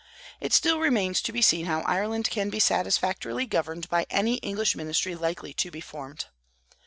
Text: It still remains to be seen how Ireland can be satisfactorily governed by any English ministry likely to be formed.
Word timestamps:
It 0.39 0.51
still 0.51 0.79
remains 0.79 1.21
to 1.21 1.31
be 1.31 1.43
seen 1.43 1.67
how 1.67 1.81
Ireland 1.81 2.31
can 2.31 2.49
be 2.49 2.59
satisfactorily 2.59 3.45
governed 3.45 3.87
by 3.87 4.07
any 4.09 4.37
English 4.37 4.75
ministry 4.75 5.13
likely 5.13 5.53
to 5.53 5.69
be 5.69 5.79
formed. 5.79 6.25